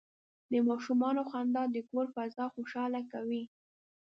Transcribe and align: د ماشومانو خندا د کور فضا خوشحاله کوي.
د 0.51 0.53
ماشومانو 0.69 1.21
خندا 1.29 1.63
د 1.71 1.77
کور 1.89 2.05
فضا 2.15 2.45
خوشحاله 2.55 3.01
کوي. 3.11 3.43